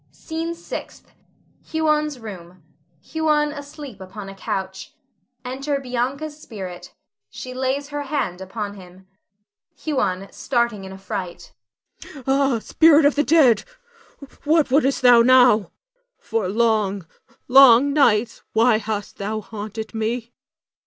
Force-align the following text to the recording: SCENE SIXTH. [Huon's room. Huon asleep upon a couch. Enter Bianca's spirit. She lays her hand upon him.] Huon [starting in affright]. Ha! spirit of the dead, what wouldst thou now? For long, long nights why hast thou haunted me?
SCENE 0.09 0.55
SIXTH. 0.55 1.13
[Huon's 1.63 2.17
room. 2.17 2.63
Huon 3.13 3.51
asleep 3.51 4.01
upon 4.01 4.29
a 4.29 4.33
couch. 4.33 4.95
Enter 5.45 5.79
Bianca's 5.79 6.39
spirit. 6.41 6.95
She 7.29 7.53
lays 7.53 7.89
her 7.89 8.01
hand 8.01 8.41
upon 8.41 8.73
him.] 8.73 9.05
Huon 9.77 10.27
[starting 10.31 10.85
in 10.85 10.91
affright]. 10.91 11.53
Ha! 12.25 12.57
spirit 12.63 13.05
of 13.05 13.13
the 13.13 13.23
dead, 13.23 13.63
what 14.43 14.71
wouldst 14.71 15.03
thou 15.03 15.21
now? 15.21 15.69
For 16.17 16.49
long, 16.49 17.05
long 17.47 17.93
nights 17.93 18.41
why 18.53 18.79
hast 18.79 19.17
thou 19.17 19.39
haunted 19.39 19.93
me? 19.93 20.33